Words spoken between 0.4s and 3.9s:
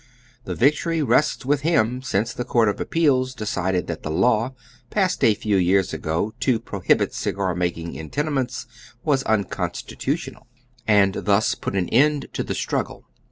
Tiie victory rests with him, since the Court of Appeals decided